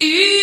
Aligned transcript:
You. 0.00 0.38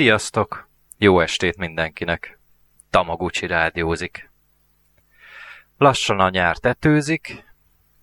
Sziasztok! 0.00 0.68
Jó 0.98 1.20
estét 1.20 1.56
mindenkinek! 1.56 2.38
Tamaguchi 2.90 3.46
rádiózik. 3.46 4.29
Lassan 5.80 6.20
a 6.20 6.28
nyár 6.28 6.56
tetőzik, 6.56 7.44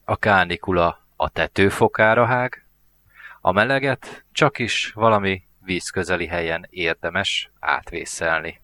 a 0.05 0.15
kánikula 0.15 1.07
a 1.15 1.29
tetőfokára 1.29 2.25
hág, 2.25 2.68
a 3.41 3.51
meleget 3.51 4.25
csak 4.31 4.59
is 4.59 4.91
valami 4.91 5.43
vízközeli 5.59 6.27
helyen 6.27 6.65
érdemes 6.69 7.51
átvészelni. 7.59 8.61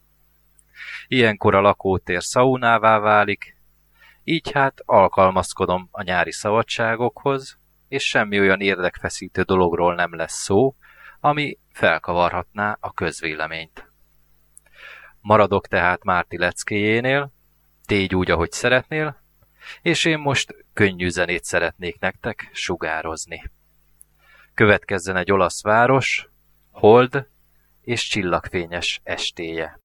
Ilyenkor 1.07 1.55
a 1.55 1.62
lakótér 1.62 2.23
szaunává 2.23 2.99
válik, 2.99 3.57
így 4.23 4.52
hát 4.52 4.81
alkalmazkodom 4.85 5.88
a 5.91 6.04
nyári 6.04 6.32
szabadságokhoz, 6.32 7.59
és 7.88 8.04
semmi 8.04 8.40
olyan 8.40 8.62
érdekfeszítő 8.62 9.41
dologról 9.41 9.95
nem 9.95 10.16
lesz 10.16 10.41
szó, 10.43 10.76
ami 11.20 11.57
felkavarhatná 11.71 12.77
a 12.80 12.93
közvéleményt. 12.93 13.91
Maradok 15.21 15.68
tehát 15.68 16.04
Márti 16.04 16.38
leckéjénél, 16.38 17.32
tégy 17.86 18.16
úgy, 18.16 18.32
ahogy 18.32 18.52
szeretnél, 18.52 19.23
és 19.82 20.05
én 20.05 20.20
most 20.20 20.55
könnyű 20.74 21.10
zenét 21.10 21.44
szeretnék 21.44 22.00
nektek 22.00 22.50
sugározni. 22.52 23.52
Következzen 24.54 25.16
egy 25.16 25.32
olasz 25.32 25.63
város, 25.63 26.30
hold 26.72 27.27
és 27.82 28.07
csillagfényes 28.07 29.02
estéje. 29.04 29.80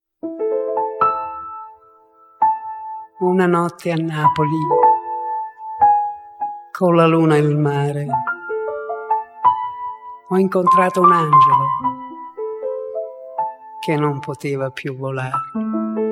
Una 3.18 3.46
notte 3.46 3.92
a 3.92 3.96
Napoli, 3.96 4.62
con 6.70 6.94
la 6.94 7.06
luna 7.06 7.34
e 7.34 7.38
il 7.38 7.56
mare, 7.56 8.06
ho 10.28 10.36
incontrato 10.36 11.00
un 11.00 11.12
angelo 11.12 11.64
che 13.80 13.96
non 13.96 14.20
poteva 14.20 14.70
più 14.70 14.94
volare. 14.94 16.07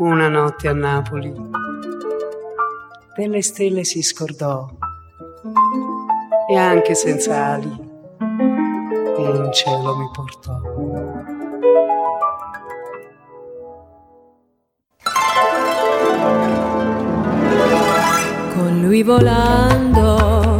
Una 0.00 0.28
notte 0.28 0.66
a 0.66 0.72
Napoli, 0.72 1.30
delle 3.14 3.42
stelle 3.42 3.84
si 3.84 4.00
scordò 4.00 4.66
e 6.48 6.56
anche 6.56 6.94
senza 6.94 7.44
ali 7.44 7.88
in 9.18 9.52
cielo 9.52 9.96
mi 9.96 10.08
portò. 10.10 10.60
Con 18.54 18.80
lui 18.80 19.02
volando 19.02 20.59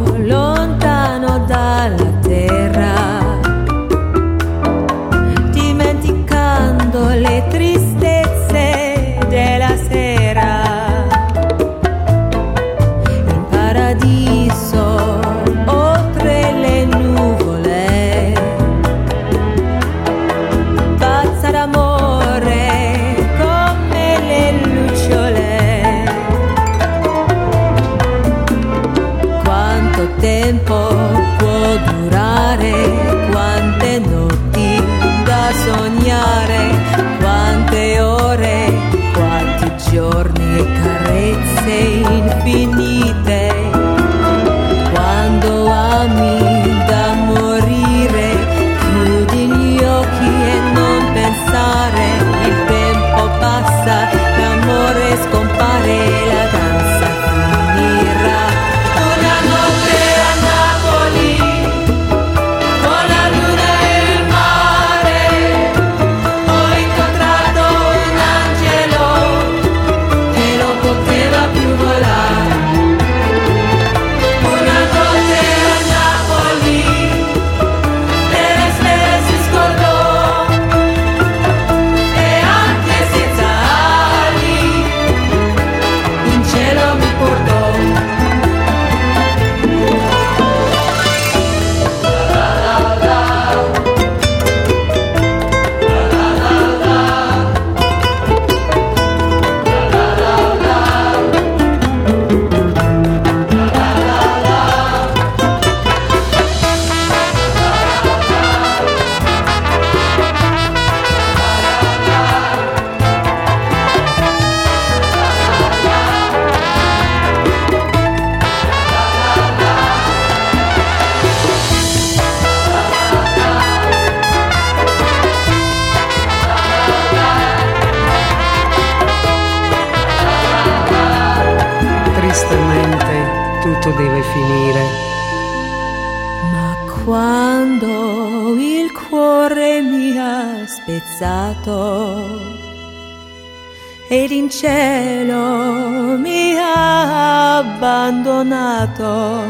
cielo 144.51 146.17
mi 146.17 146.55
ha 146.57 147.57
abbandonato, 147.57 149.43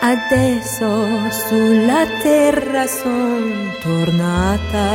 adesso 0.00 1.06
sulla 1.30 2.04
terra 2.22 2.86
son 2.86 3.72
tornata 3.82 4.88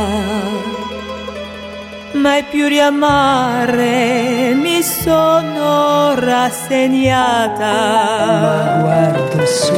mai 2.12 2.44
più 2.44 2.66
riamare 2.66 4.52
mi 4.54 4.82
sono 4.82 6.14
rassegnata. 6.18 7.72
Ma 8.42 8.78
guardo 8.82 9.46
su, 9.46 9.74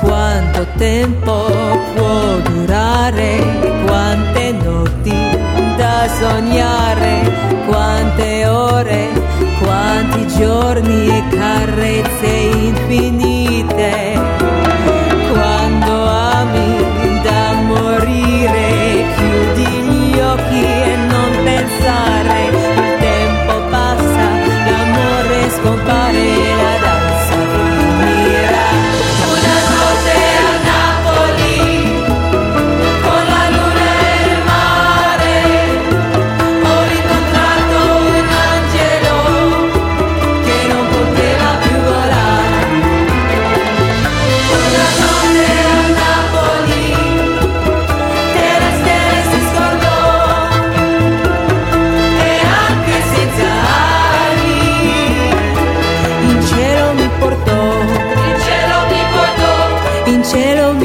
Quanto 0.00 0.66
tempo 0.76 1.46
può 1.94 2.36
durare? 2.50 3.38
Quante 3.86 4.52
notti 4.52 4.89
da 5.90 6.08
sognare? 6.08 7.14
Quante 7.66 8.46
ore? 8.46 9.08
Quanti 9.60 10.26
giorni 10.38 11.08
e 11.08 11.20
carezze 11.36 12.32
infinite? 12.68 13.92
Quando 15.32 15.92
ami 16.38 16.70
da 17.22 17.52
morire, 17.70 19.04
chiudi 19.16 19.70
gli 19.88 20.18
occhi 20.18 20.62
e 20.64 20.96
non 21.12 21.30
pensare 21.44 22.59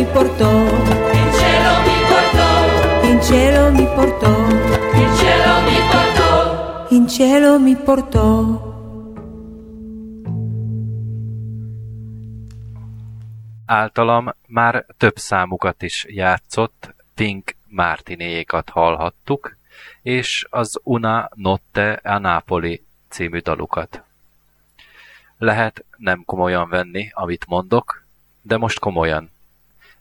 mi 0.06 0.12
portò, 0.12 0.52
Il 1.14 1.32
cielo 1.40 1.72
mi 1.86 1.98
portò, 2.10 3.04
in 3.10 3.22
cielo 3.22 3.72
mi 3.72 3.86
portò, 3.96 4.34
il 4.94 5.10
cielo 5.18 5.62
mi 5.68 5.78
portò. 5.92 6.88
in 6.90 7.08
cielo 7.08 7.60
mi 7.60 7.76
portò. 7.76 8.74
Általam 13.66 14.36
már 14.48 14.86
több 14.98 15.18
számukat 15.18 15.82
is 15.82 16.06
játszott, 16.10 16.96
Pink 17.16 17.56
Martinéjékat 17.70 18.70
hallhattuk, 18.70 19.58
és 20.02 20.46
az 20.50 20.80
Una 20.84 21.30
Notte 21.36 22.00
a 22.04 22.18
Napoli 22.18 22.84
című 23.10 23.40
dalukat. 23.40 24.04
Lehet 25.38 25.84
nem 25.98 26.24
komolyan 26.26 26.70
venni, 26.70 27.10
amit 27.14 27.46
mondok, 27.48 28.06
de 28.42 28.58
most 28.58 28.80
komolyan. 28.80 29.34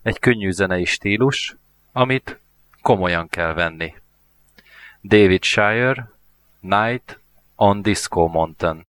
Egy 0.05 0.19
könnyű 0.19 0.51
zenei 0.51 0.85
stílus, 0.85 1.55
amit 1.91 2.39
komolyan 2.81 3.27
kell 3.29 3.53
venni. 3.53 3.95
David 5.01 5.43
Shire, 5.43 6.09
Night 6.59 7.19
on 7.55 7.81
Disco 7.81 8.27
Mountain. 8.27 8.84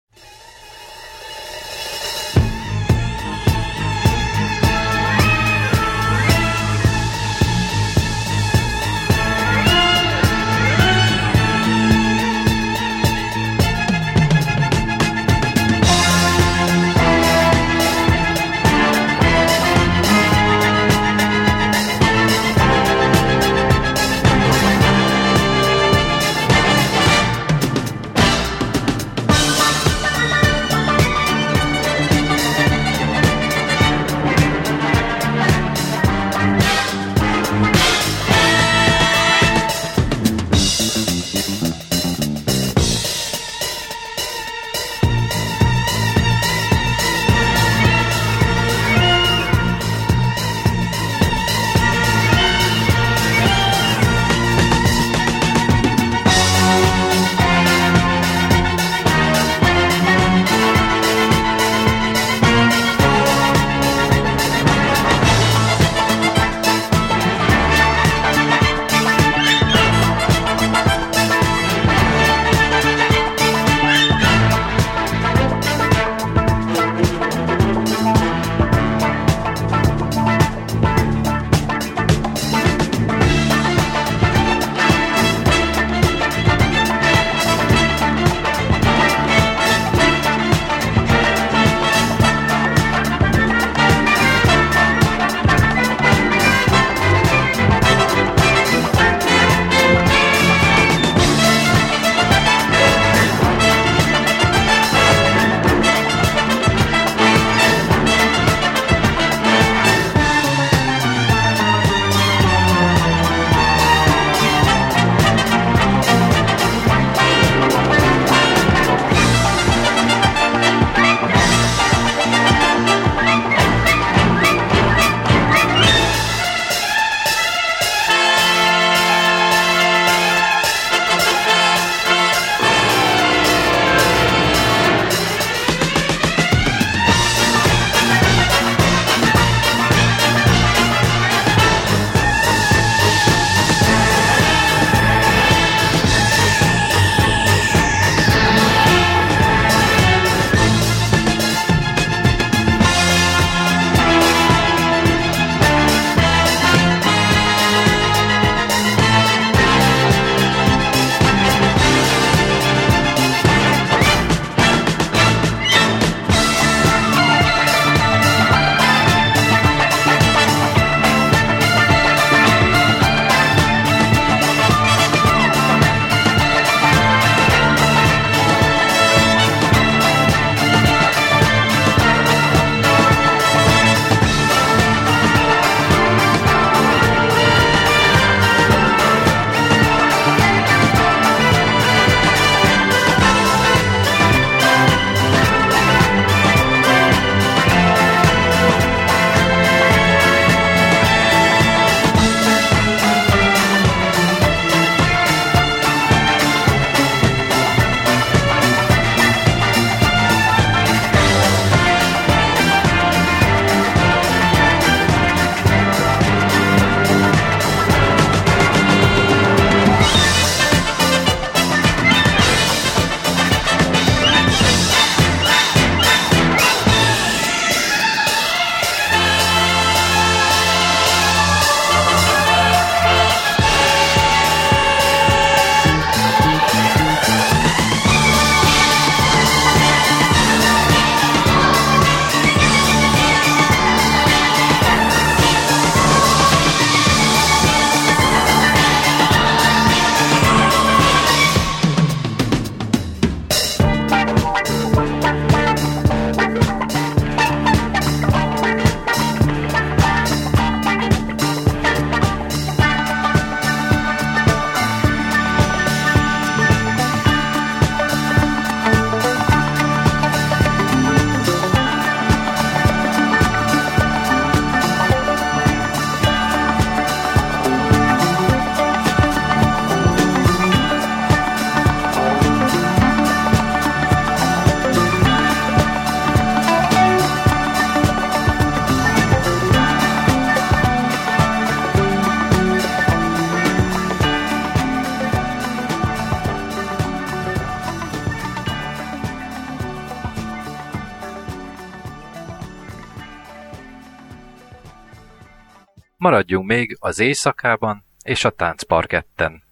Maradjunk 306.22 306.66
még 306.66 306.96
az 307.00 307.18
éjszakában 307.18 308.04
és 308.22 308.44
a 308.44 308.50
táncparketten. 308.50 309.62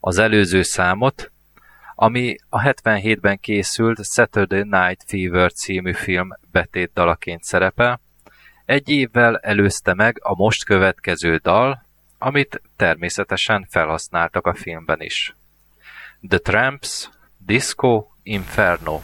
Az 0.00 0.18
előző 0.18 0.62
számot, 0.62 1.32
ami 1.94 2.36
a 2.48 2.60
77-ben 2.60 3.38
készült 3.38 4.04
Saturday 4.04 4.62
Night 4.62 5.04
Fever 5.06 5.52
című 5.52 5.92
film 5.92 6.28
betétdalaként 6.52 7.42
szerepel, 7.42 8.00
egy 8.64 8.88
évvel 8.88 9.38
előzte 9.38 9.94
meg 9.94 10.18
a 10.22 10.34
most 10.34 10.64
következő 10.64 11.36
dal, 11.36 11.86
amit 12.18 12.62
természetesen 12.76 13.66
felhasználtak 13.70 14.46
a 14.46 14.54
filmben 14.54 15.00
is. 15.00 15.34
The 16.28 16.38
Tramps, 16.38 17.08
Disco 17.38 18.06
Inferno. 18.22 19.00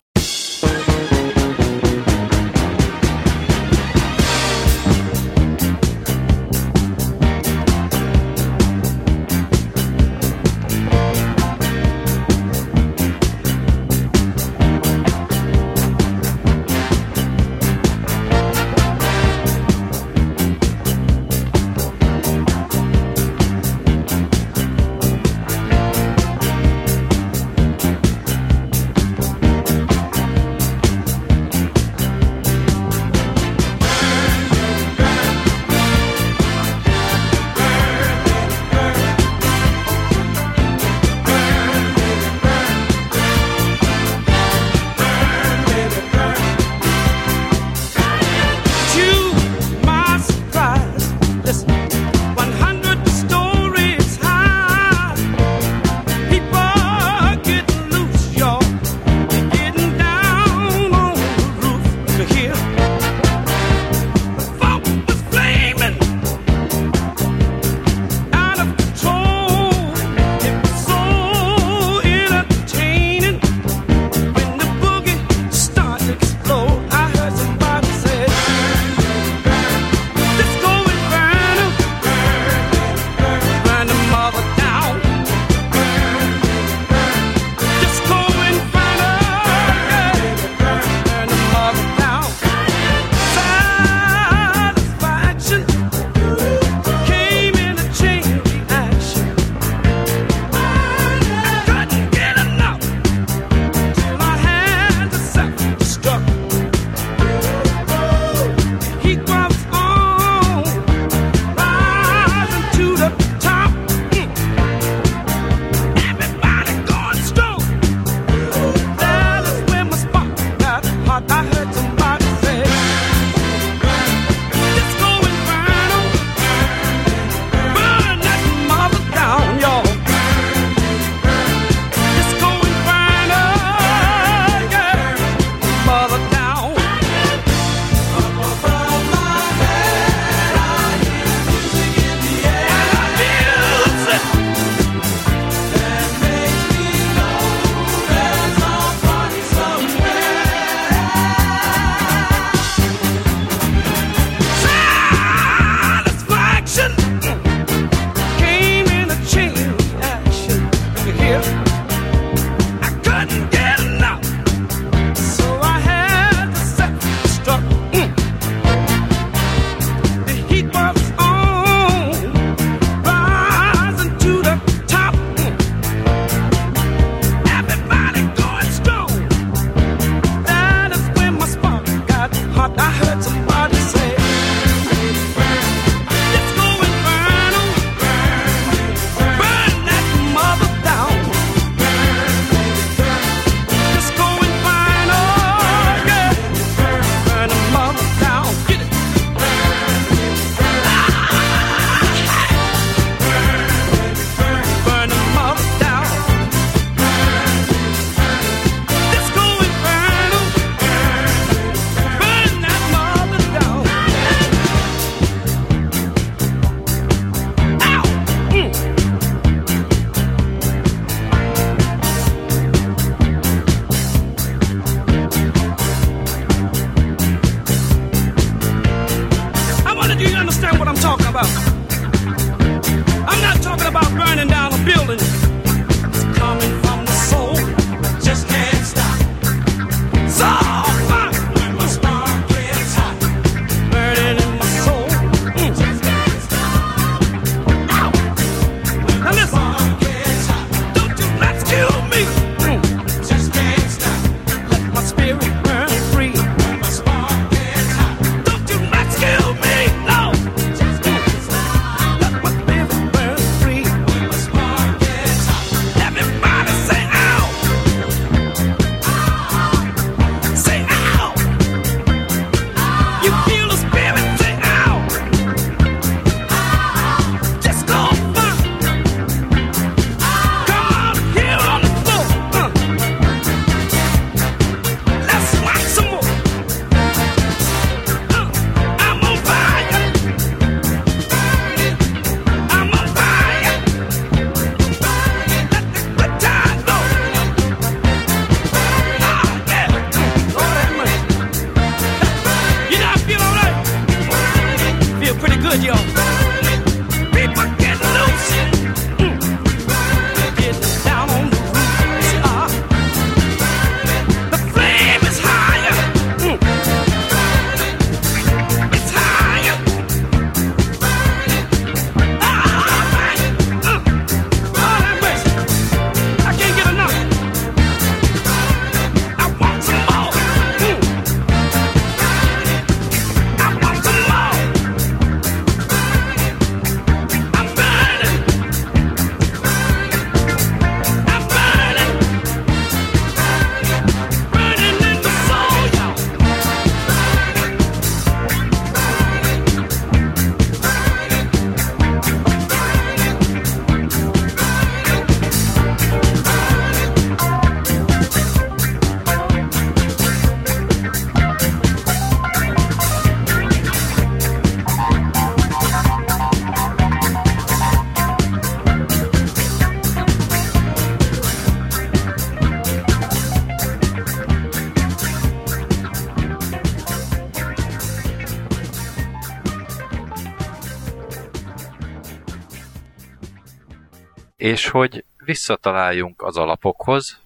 És 384.71 384.89
hogy 384.89 385.25
visszataláljunk 385.45 386.43
az 386.43 386.57
alapokhoz, 386.57 387.39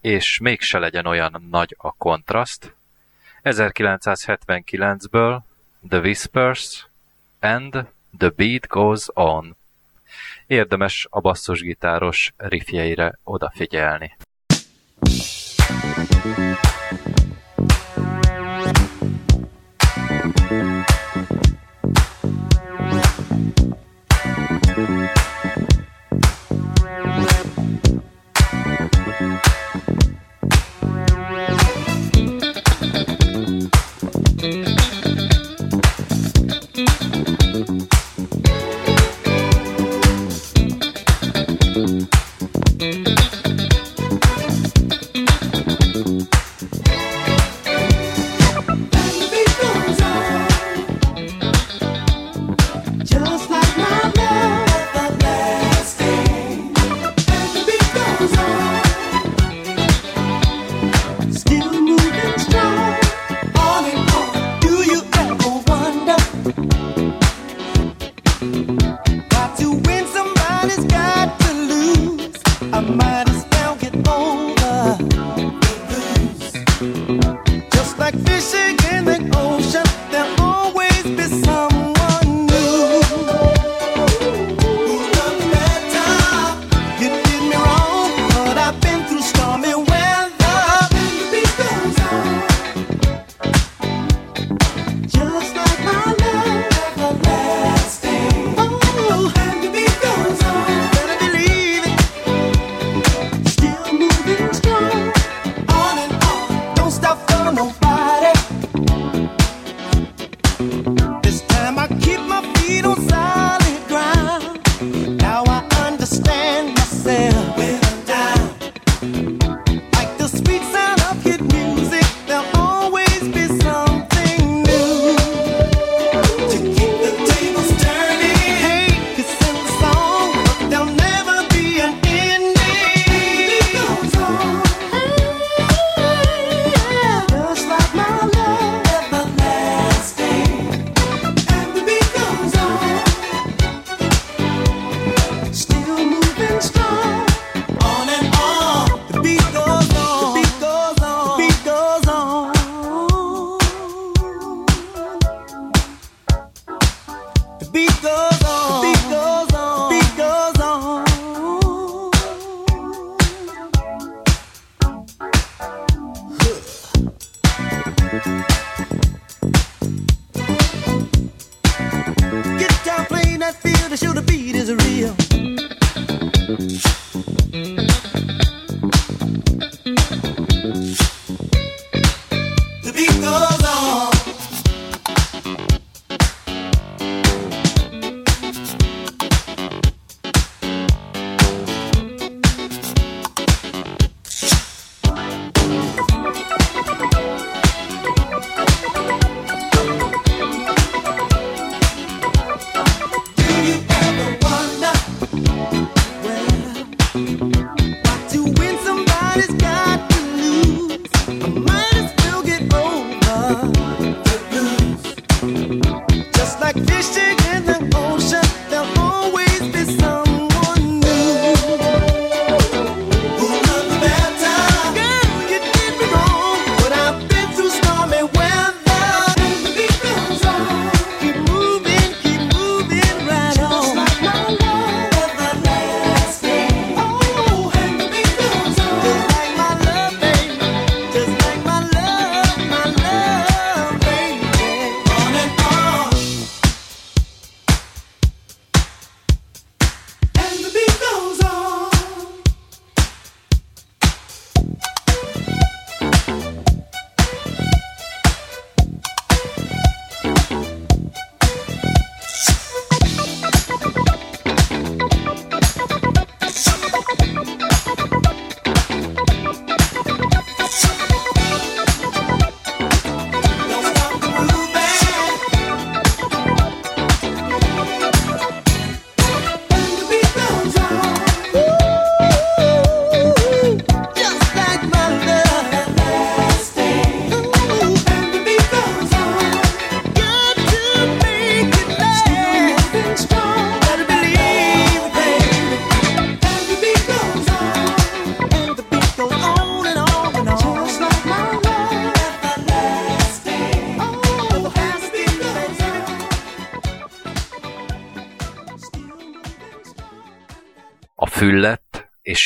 és 0.00 0.38
mégse 0.38 0.78
legyen 0.78 1.06
olyan 1.06 1.46
nagy 1.50 1.74
a 1.78 1.92
kontraszt, 1.92 2.74
1979-ből 3.44 5.40
The 5.88 5.98
Whispers 5.98 6.86
and 7.40 7.86
The 8.18 8.28
Beat 8.28 8.66
Goes 8.66 9.06
On. 9.12 9.56
Érdemes 10.46 11.06
a 11.10 11.20
basszusgitáros 11.20 12.32
riffjeire 12.36 13.18
odafigyelni. 13.22 14.16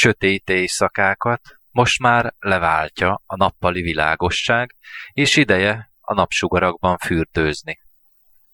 sötét 0.06 0.50
éjszakákat 0.50 1.40
most 1.70 2.00
már 2.00 2.34
leváltja 2.38 3.22
a 3.26 3.36
nappali 3.36 3.82
világosság, 3.82 4.74
és 5.12 5.36
ideje 5.36 5.90
a 6.00 6.14
napsugarakban 6.14 6.96
fürdőzni. 6.96 7.78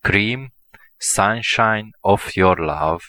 Cream, 0.01 0.53
Sunshine 0.97 1.89
of 2.01 2.35
Your 2.35 2.59
Love. 2.59 3.05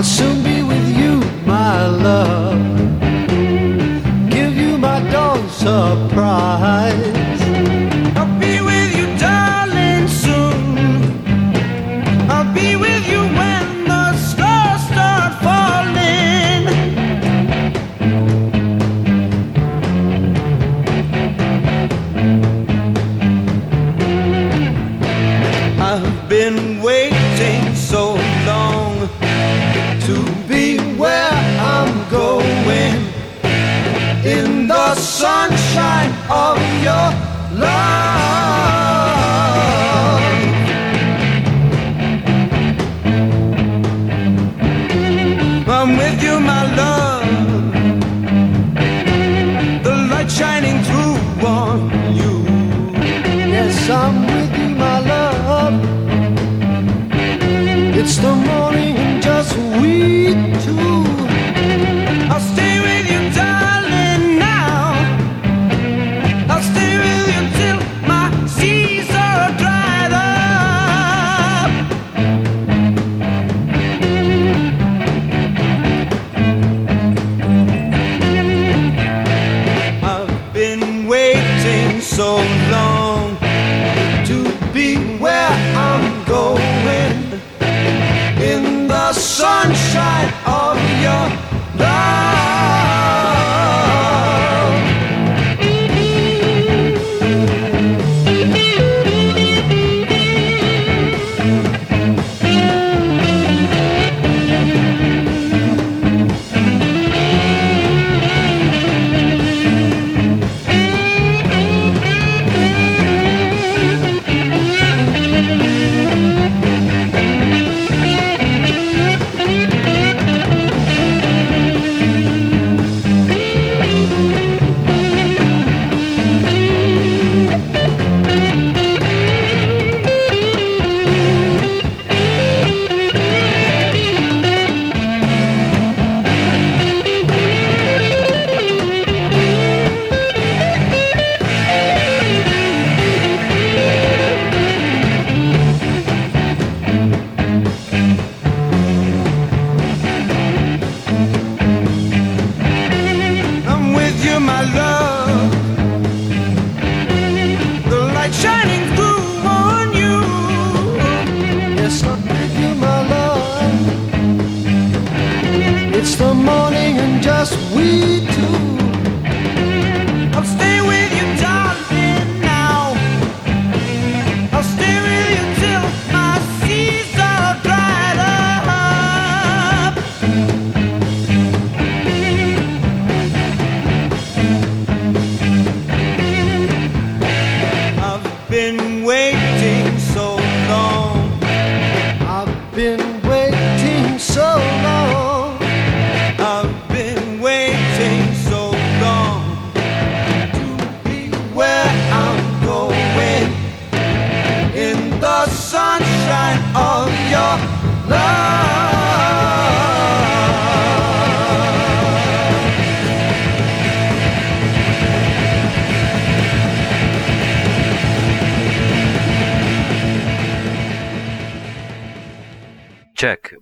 I'll 0.00 0.04
soon 0.04 0.42
be 0.42 0.49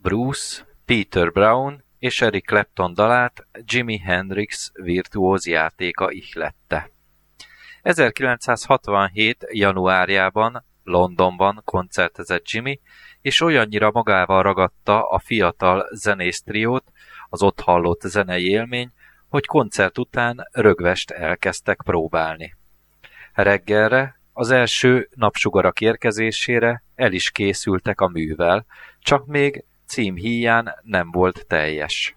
Bruce, 0.03 0.67
Peter 0.85 1.33
Brown 1.33 1.85
és 1.99 2.21
Eric 2.21 2.47
Clapton 2.47 2.95
dalát 2.95 3.47
Jimi 3.65 3.99
Hendrix 3.99 4.71
virtuóz 4.75 5.47
játéka 5.47 6.11
ihlette. 6.11 6.91
1967. 7.83 9.47
januárjában 9.51 10.65
Londonban 10.83 11.61
koncertezett 11.65 12.49
Jimmy, 12.49 12.81
és 13.21 13.41
olyannyira 13.41 13.91
magával 13.91 14.43
ragadta 14.43 15.09
a 15.09 15.19
fiatal 15.19 15.89
zenész 15.93 16.43
triót, 16.43 16.85
az 17.29 17.43
ott 17.43 17.61
hallott 17.61 18.01
zenei 18.01 18.49
élmény, 18.49 18.93
hogy 19.29 19.47
koncert 19.47 19.99
után 19.99 20.49
rögvest 20.53 21.11
elkezdtek 21.11 21.83
próbálni. 21.85 22.57
Reggelre, 23.33 24.21
az 24.33 24.51
első 24.51 25.09
napsugarak 25.15 25.81
érkezésére 25.81 26.83
el 26.95 27.13
is 27.13 27.31
készültek 27.31 28.01
a 28.01 28.09
művel, 28.09 28.67
csak 28.99 29.27
még 29.27 29.65
cím 29.89 30.15
híján 30.15 30.75
nem 30.83 31.11
volt 31.11 31.47
teljes. 31.47 32.17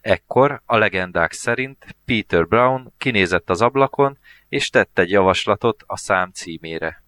Ekkor 0.00 0.62
a 0.66 0.76
legendák 0.76 1.32
szerint 1.32 1.96
Peter 2.04 2.46
Brown 2.46 2.92
kinézett 2.98 3.50
az 3.50 3.62
ablakon, 3.62 4.18
és 4.48 4.68
tett 4.70 4.98
egy 4.98 5.10
javaslatot 5.10 5.82
a 5.86 5.96
szám 5.96 6.30
címére. 6.30 7.02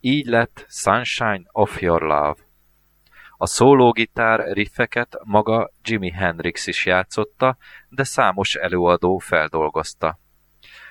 Így 0.00 0.26
lett 0.26 0.66
Sunshine 0.68 1.42
of 1.52 1.80
Your 1.80 2.02
Love. 2.02 2.34
A 3.36 3.46
szólógitár 3.46 4.52
riffeket 4.52 5.18
maga 5.24 5.70
Jimi 5.82 6.10
Hendrix 6.10 6.66
is 6.66 6.86
játszotta, 6.86 7.56
de 7.88 8.04
számos 8.04 8.54
előadó 8.54 9.18
feldolgozta. 9.18 10.18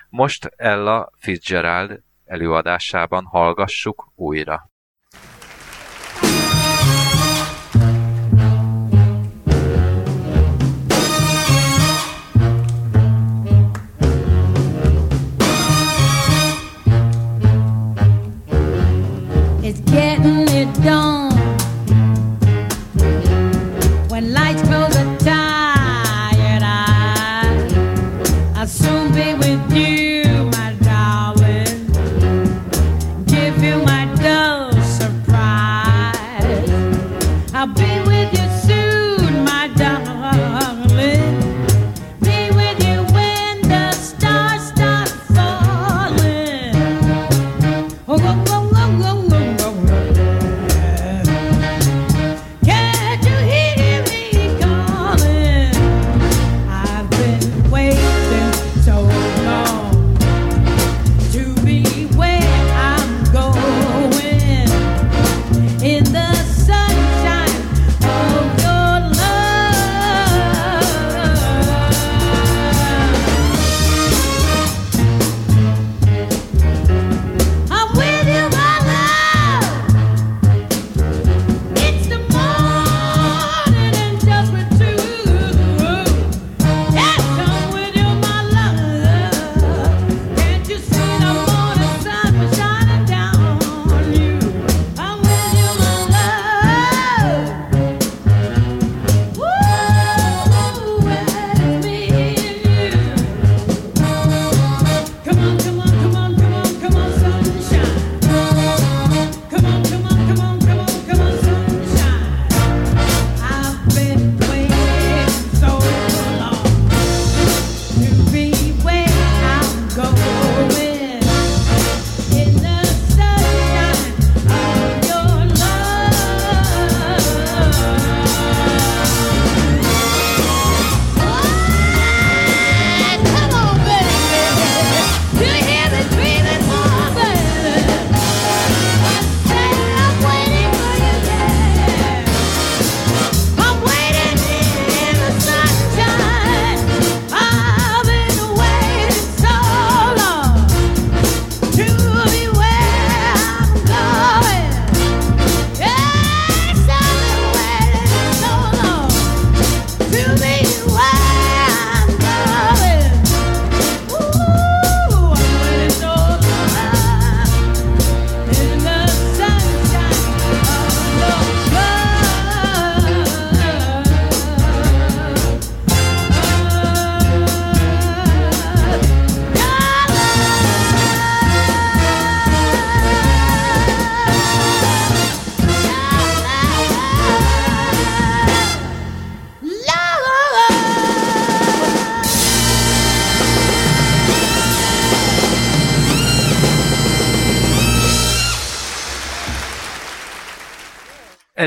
Most 0.08 0.44
Ella 0.56 1.10
Fitzgerald 1.16 2.02
előadásában 2.24 3.24
hallgassuk 3.24 4.12
újra. 4.14 4.71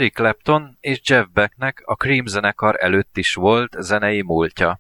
Eric 0.06 0.18
Clapton 0.18 0.78
és 0.82 1.00
Jeff 1.04 1.26
Becknek 1.34 1.82
a 1.86 1.94
Cream 1.94 2.26
zenekar 2.26 2.76
előtt 2.80 3.18
is 3.18 3.34
volt 3.34 3.76
zenei 3.80 4.22
múltja. 4.22 4.80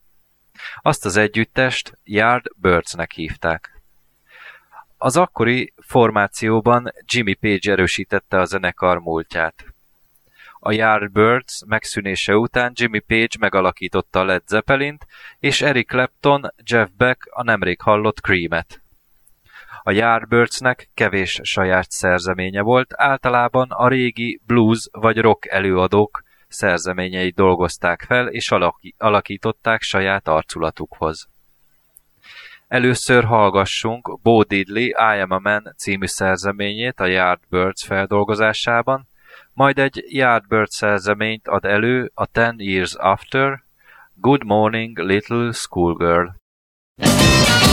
Azt 0.81 1.05
az 1.05 1.17
együttest 1.17 1.97
Yardbirdsnek 2.03 3.11
hívták. 3.11 3.81
Az 4.97 5.17
akkori 5.17 5.73
formációban 5.77 6.93
Jimmy 7.05 7.33
Page 7.33 7.71
erősítette 7.71 8.39
a 8.39 8.45
zenekar 8.45 8.99
múltját. 8.99 9.65
A 10.59 10.71
Yardbirds 10.71 11.61
megszűnése 11.65 12.35
után 12.35 12.71
Jimmy 12.75 12.99
Page 12.99 13.38
megalakította 13.39 14.19
a 14.19 14.25
Led 14.25 14.47
Zeppelint, 14.47 15.05
és 15.39 15.61
Eric 15.61 15.88
Clapton, 15.88 16.53
Jeff 16.63 16.89
Beck 16.97 17.27
a 17.31 17.43
nemrég 17.43 17.81
hallott 17.81 18.19
Cream-et. 18.19 18.85
A 19.88 19.91
Yardbirdsnek 19.91 20.89
kevés 20.93 21.39
saját 21.43 21.91
szerzeménye 21.91 22.62
volt, 22.62 22.93
általában 22.95 23.71
a 23.71 23.88
régi 23.88 24.41
blues 24.45 24.88
vagy 24.91 25.17
rock 25.17 25.48
előadók 25.48 26.24
szerzeményeit 26.48 27.36
dolgozták 27.36 28.02
fel 28.08 28.28
és 28.28 28.52
alakították 28.98 29.82
saját 29.82 30.28
arculatukhoz. 30.28 31.28
Először 32.67 33.24
hallgassunk 33.24 34.19
Bo 34.21 34.43
Diddley 34.43 34.86
I 34.86 35.19
Am 35.21 35.32
a 35.32 35.39
Man 35.39 35.74
című 35.78 36.06
szerzeményét 36.06 37.00
a 37.00 37.06
Yardbirds 37.06 37.86
feldolgozásában, 37.86 39.08
majd 39.54 39.80
egy 39.80 40.04
Yardbird 40.08 40.69
szerzeményt 40.69 41.48
ad 41.48 41.65
elő 41.65 42.12
a 42.13 42.26
Ten 42.26 42.56
Years 42.58 42.95
After, 42.95 43.63
Good 44.13 44.43
Morning 44.45 45.00
Little 45.00 45.52
Schoolgirl. 45.52 46.28
We 46.98 47.64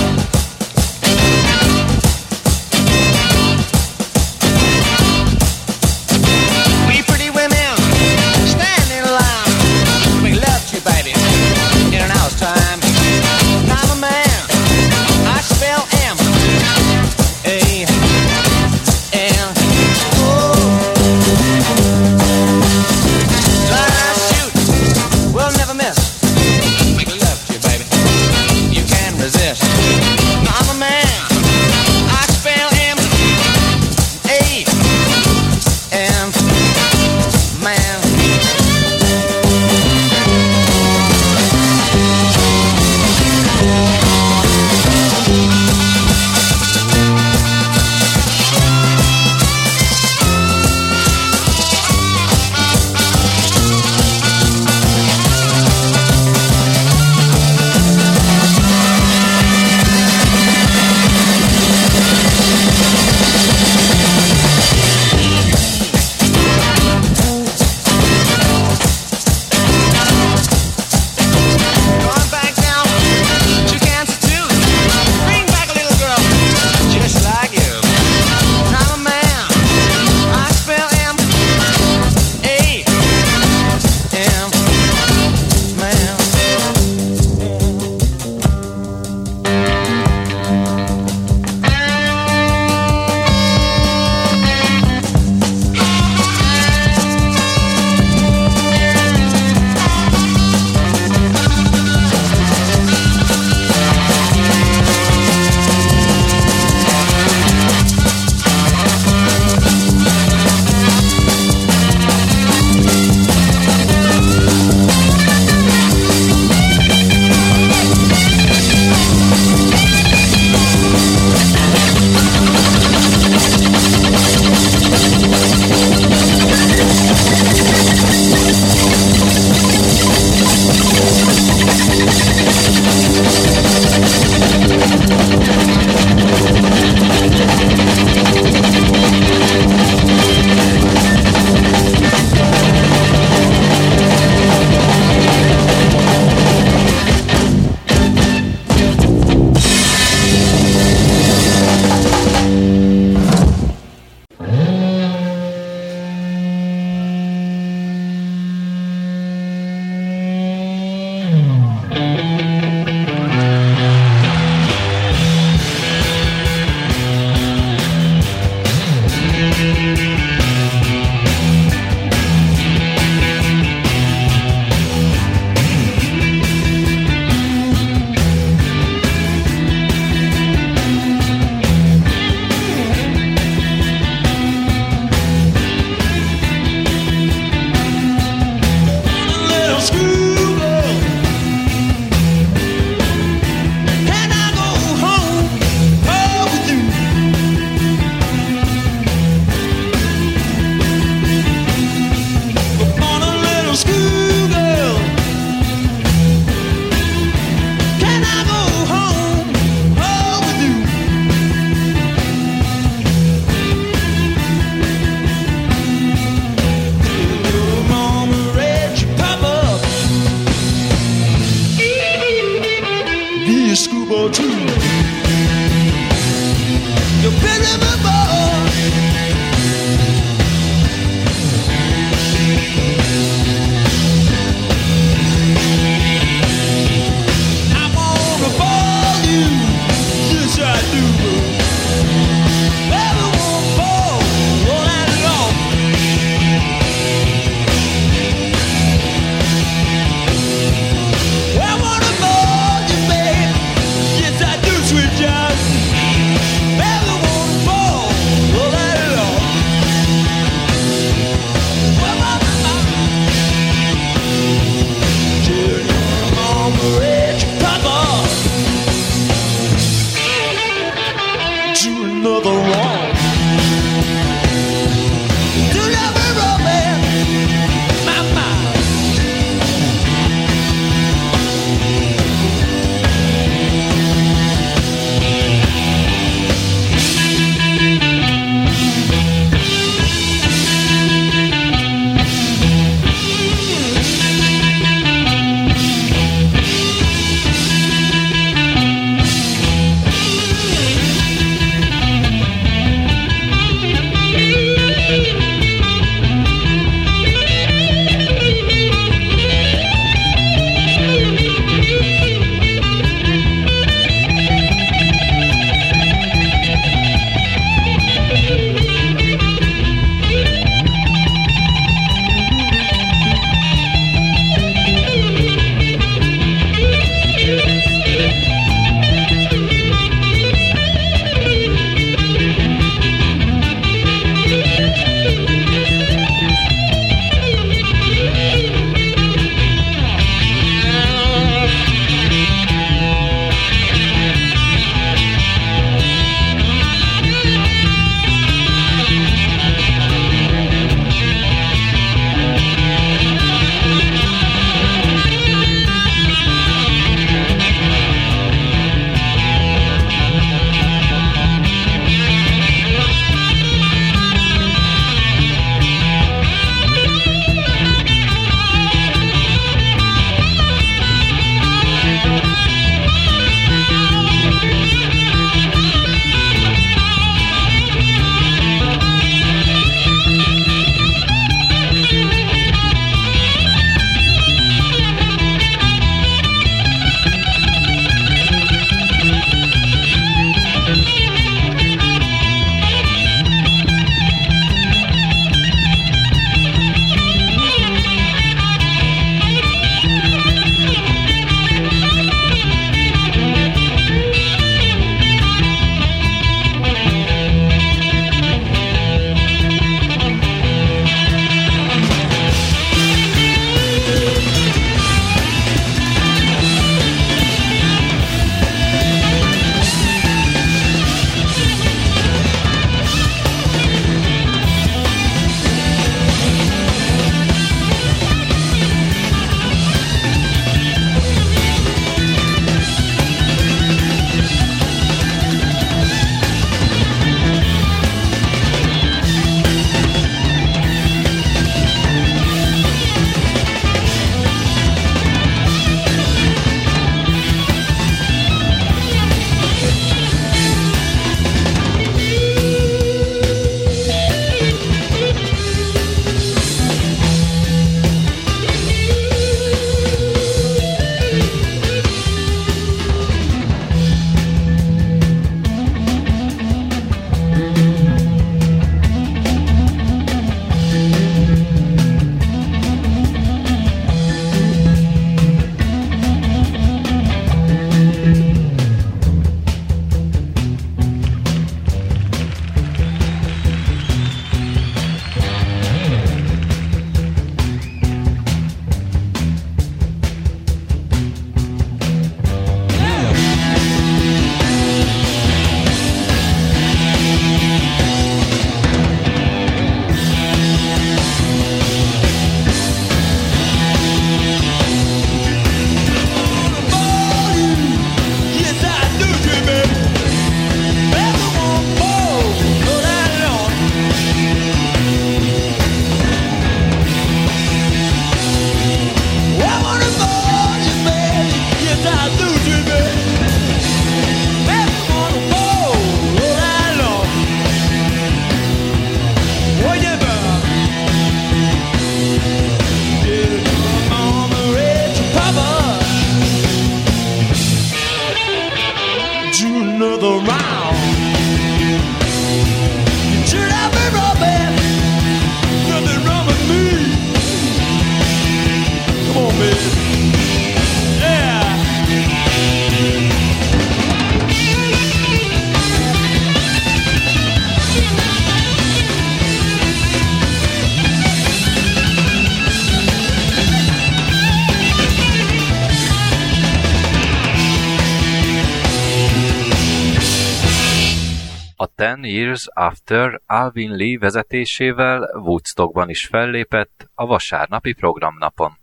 Ten 572.03 572.25
Years 572.25 572.67
After 572.75 573.41
Alvin 573.47 573.97
Lee 573.97 574.19
vezetésével 574.19 575.31
Woodstockban 575.35 576.09
is 576.09 576.27
fellépett 576.27 577.11
a 577.15 577.27
vasárnapi 577.27 577.93
programnapon. 577.93 578.79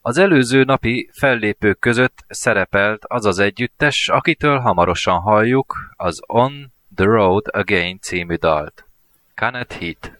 Az 0.00 0.18
előző 0.18 0.64
napi 0.64 1.10
fellépők 1.12 1.78
között 1.78 2.24
szerepelt 2.28 3.04
az 3.06 3.24
az 3.24 3.38
együttes, 3.38 4.08
akitől 4.08 4.58
hamarosan 4.58 5.20
halljuk 5.20 5.76
az 5.96 6.20
On 6.26 6.72
the 6.94 7.04
Road 7.04 7.46
Again 7.52 7.98
című 8.00 8.34
dalt. 8.34 8.84
Canet 9.34 9.72
Heat. 9.72 10.12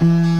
Well, 0.00 0.31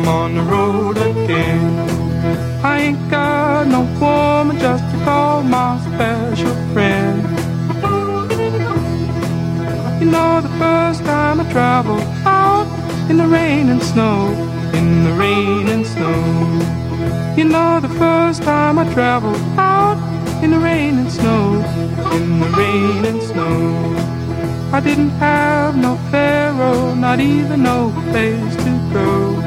I'm 0.00 0.08
on 0.08 0.34
the 0.34 0.42
road 0.42 0.96
again. 0.96 2.64
I 2.64 2.80
ain't 2.80 3.10
got 3.10 3.66
no 3.66 3.80
woman 4.00 4.58
just 4.58 4.82
to 4.82 5.04
call 5.04 5.42
my 5.42 5.78
special 5.78 6.54
friend. 6.72 7.20
You 10.00 10.10
know, 10.10 10.40
the 10.40 10.48
first 10.58 11.04
time 11.04 11.40
I 11.40 11.52
traveled 11.52 12.00
out 12.24 12.66
in 13.10 13.18
the 13.18 13.26
rain 13.26 13.68
and 13.68 13.82
snow, 13.82 14.28
in 14.72 15.04
the 15.04 15.12
rain 15.12 15.68
and 15.68 15.86
snow. 15.86 17.34
You 17.36 17.44
know, 17.44 17.80
the 17.80 17.94
first 18.00 18.42
time 18.42 18.78
I 18.78 18.90
traveled 18.94 19.36
out 19.58 19.98
in 20.42 20.52
the 20.52 20.60
rain 20.60 20.96
and 20.96 21.12
snow, 21.12 21.62
in 22.14 22.40
the 22.40 22.48
rain 22.56 23.04
and 23.04 23.22
snow. 23.22 23.96
I 24.72 24.80
didn't 24.80 25.10
have 25.10 25.76
no 25.76 25.96
pharaoh, 26.10 26.94
not 26.94 27.20
even 27.20 27.64
no 27.64 27.92
place 28.10 28.56
to 28.64 28.90
go. 28.94 29.39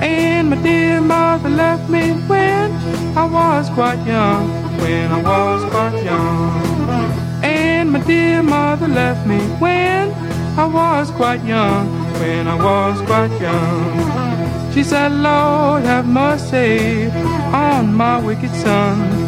And 0.00 0.50
my 0.50 0.62
dear 0.62 1.00
mother 1.00 1.48
left 1.48 1.90
me 1.90 2.12
when 2.28 2.72
I 3.16 3.24
was 3.24 3.68
quite 3.70 4.04
young, 4.06 4.48
when 4.80 5.10
I 5.10 5.22
was 5.22 5.64
quite 5.70 6.02
young. 6.04 7.42
And 7.42 7.92
my 7.92 8.00
dear 8.00 8.42
mother 8.42 8.88
left 8.88 9.26
me 9.26 9.38
when 9.58 10.12
I 10.58 10.66
was 10.66 11.10
quite 11.10 11.44
young, 11.44 11.88
when 12.20 12.46
I 12.48 12.56
was 12.56 13.00
quite 13.02 13.32
young. 13.40 14.72
She 14.72 14.82
said, 14.82 15.12
Lord, 15.12 15.82
have 15.84 16.06
mercy 16.06 17.10
on 17.52 17.94
my 17.94 18.20
wicked 18.20 18.54
son. 18.54 19.27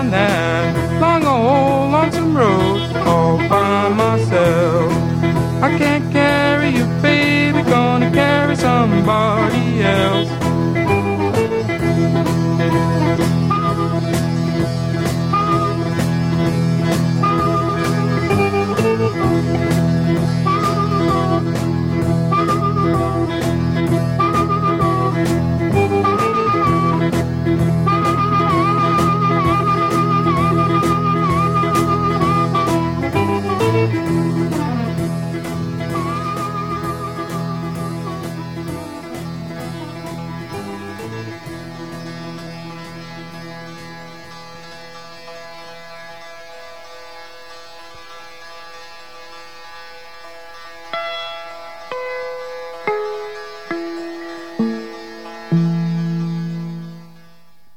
remember 9.01 9.40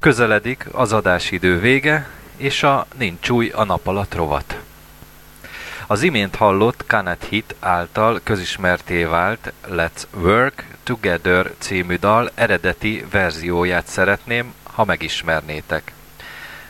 Közeledik 0.05 0.67
az 0.71 0.93
adásidő 0.93 1.59
vége, 1.59 2.07
és 2.37 2.63
a 2.63 2.85
Nincs 2.97 3.29
új 3.29 3.49
a 3.49 3.63
nap 3.63 3.87
alatt 3.87 4.15
rovat. 4.15 4.59
Az 5.87 6.01
imént 6.01 6.35
hallott 6.35 6.83
Canet 6.87 7.23
Hit 7.29 7.55
által 7.59 8.19
közismerté 8.23 9.03
vált 9.03 9.53
Let's 9.69 10.03
Work 10.13 10.65
Together 10.83 11.51
című 11.57 11.95
dal 11.95 12.31
eredeti 12.35 13.05
verzióját 13.11 13.87
szeretném, 13.87 14.53
ha 14.63 14.85
megismernétek. 14.85 15.91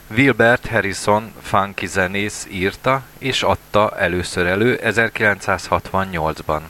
Wilbert 0.07 0.67
Harrison 0.67 1.33
funky 1.41 1.87
zenész 1.87 2.47
írta 2.49 3.01
és 3.17 3.43
adta 3.43 3.97
először 3.97 4.45
elő 4.45 4.79
1968-ban. 4.83 6.61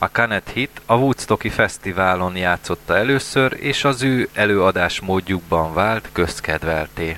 A 0.00 0.06
Canet 0.06 0.48
Hit 0.48 0.80
a 0.86 0.94
Woodstocki 0.94 1.48
Fesztiválon 1.48 2.36
játszotta 2.36 2.96
először, 2.96 3.56
és 3.60 3.84
az 3.84 4.02
ő 4.02 4.28
előadás 4.32 5.00
módjukban 5.00 5.74
vált 5.74 6.08
közkedvelté. 6.12 7.16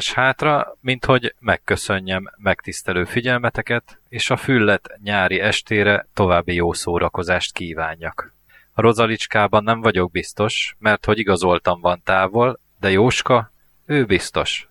más 0.00 0.12
hátra, 0.12 0.76
mint 0.80 1.04
hogy 1.04 1.34
megköszönjem 1.38 2.30
megtisztelő 2.36 3.04
figyelmeteket, 3.04 4.00
és 4.08 4.30
a 4.30 4.36
füllet 4.36 4.98
nyári 5.02 5.40
estére 5.40 6.06
további 6.14 6.54
jó 6.54 6.72
szórakozást 6.72 7.52
kívánjak. 7.52 8.34
A 8.72 8.80
rozalicskában 8.80 9.64
nem 9.64 9.80
vagyok 9.80 10.10
biztos, 10.10 10.76
mert 10.78 11.04
hogy 11.04 11.18
igazoltam 11.18 11.80
van 11.80 12.00
távol, 12.04 12.60
de 12.78 12.90
Jóska, 12.90 13.52
ő 13.86 14.04
biztos. 14.04 14.68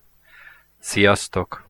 Sziasztok! 0.78 1.69